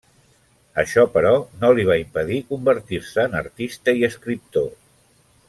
[0.83, 4.69] Això, però, no li va impedir convertir-se en artista i escriptor.